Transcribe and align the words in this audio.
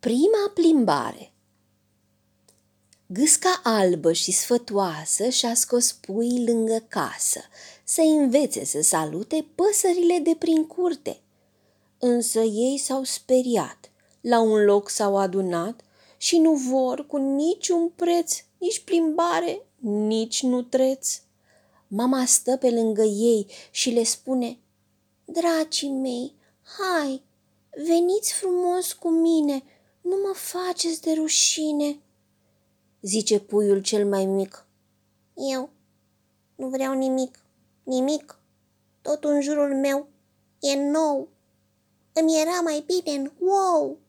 Prima 0.00 0.50
plimbare 0.54 1.32
Gâsca 3.06 3.60
albă 3.62 4.12
și 4.12 4.32
sfătoasă 4.32 5.28
și-a 5.28 5.54
scos 5.54 5.92
pui 5.92 6.44
lângă 6.44 6.84
casă 6.88 7.40
să 7.84 8.00
învețe 8.00 8.64
să 8.64 8.82
salute 8.82 9.46
păsările 9.54 10.18
de 10.18 10.36
prin 10.38 10.66
curte. 10.66 11.20
Însă 11.98 12.40
ei 12.40 12.78
s-au 12.78 13.02
speriat, 13.02 13.90
la 14.20 14.40
un 14.40 14.64
loc 14.64 14.88
s-au 14.88 15.16
adunat 15.16 15.84
și 16.16 16.38
nu 16.38 16.52
vor 16.52 17.06
cu 17.06 17.16
niciun 17.16 17.88
preț, 17.88 18.42
nici 18.58 18.80
plimbare, 18.80 19.66
nici 19.80 20.42
nutreț. 20.42 21.20
Mama 21.88 22.24
stă 22.24 22.56
pe 22.56 22.70
lângă 22.70 23.02
ei 23.02 23.46
și 23.70 23.90
le 23.90 24.02
spune, 24.02 24.58
Dragii 25.24 25.90
mei, 25.90 26.34
hai, 26.78 27.22
veniți 27.70 28.32
frumos 28.32 28.92
cu 28.92 29.08
mine, 29.08 29.62
nu 30.08 30.16
mă 30.26 30.34
faceți 30.34 31.02
de 31.02 31.12
rușine. 31.12 31.98
Zice 33.00 33.40
puiul 33.40 33.82
cel 33.82 34.06
mai 34.06 34.24
mic. 34.26 34.66
Eu 35.52 35.70
nu 36.54 36.68
vreau 36.68 36.94
nimic, 36.94 37.38
nimic. 37.82 38.38
Tot 39.02 39.24
în 39.24 39.40
jurul 39.40 39.74
meu 39.74 40.08
e 40.60 40.74
nou. 40.90 41.28
Îmi 42.12 42.40
era 42.40 42.60
mai 42.60 42.84
bine 42.86 43.16
în 43.16 43.32
wow. 43.38 43.98